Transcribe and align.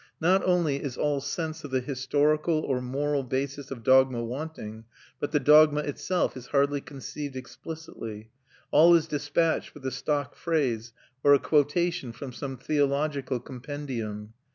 Not 0.19 0.43
only 0.43 0.77
is 0.81 0.97
all 0.97 1.21
sense 1.21 1.63
of 1.63 1.69
the 1.69 1.79
historical 1.79 2.61
or 2.61 2.81
moral 2.81 3.21
basis 3.21 3.69
of 3.69 3.83
dogma 3.83 4.23
wanting, 4.23 4.85
but 5.19 5.31
the 5.31 5.39
dogma 5.39 5.81
itself 5.81 6.35
is 6.35 6.47
hardly 6.47 6.81
conceived 6.81 7.35
explicitly; 7.35 8.31
all 8.71 8.95
is 8.95 9.05
despatched 9.05 9.75
with 9.75 9.85
a 9.85 9.91
stock 9.91 10.33
phrase, 10.33 10.91
or 11.23 11.35
a 11.35 11.39
quotation 11.39 12.13
from 12.13 12.33
some 12.33 12.57
theological 12.57 13.39
compendium. 13.39 14.33